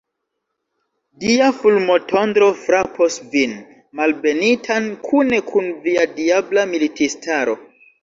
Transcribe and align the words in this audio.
Dia 1.23 1.49
fulmotondro 1.57 2.47
frapos 2.63 3.19
vin, 3.37 3.55
malbenitan, 4.01 4.91
kune 5.07 5.43
kun 5.53 5.73
via 5.89 6.11
diabla 6.19 6.69
militistaro! 6.77 7.61